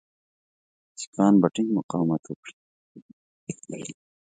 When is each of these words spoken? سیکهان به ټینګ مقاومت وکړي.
سیکهان 0.99 1.33
به 1.41 1.47
ټینګ 1.53 1.69
مقاومت 1.77 2.23
وکړي. 2.27 2.55